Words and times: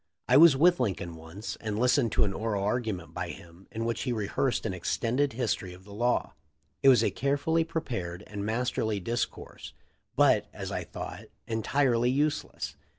I 0.27 0.35
was 0.35 0.57
with 0.57 0.79
Lincoln 0.79 1.15
once 1.15 1.57
and 1.57 1.77
listened 1.77 2.11
to 2.13 2.23
an 2.23 2.33
oral 2.33 2.63
argument 2.63 3.13
by 3.13 3.29
him 3.29 3.67
in 3.71 3.85
which 3.85 4.01
he 4.01 4.11
rehearsed 4.11 4.65
an 4.65 4.73
extended 4.73 5.33
history 5.33 5.75
of 5.75 5.83
the 5.83 5.93
law. 5.93 6.33
It 6.81 6.89
was 6.89 7.03
a 7.03 7.11
carefully 7.11 7.63
prepared 7.63 8.23
and 8.25 8.43
mas 8.43 8.71
terly 8.71 8.99
discourse, 8.99 9.73
but, 10.15 10.47
as 10.53 10.71
I 10.71 10.85
thought, 10.85 11.25
entirely 11.45 12.09
useless. 12.09 12.75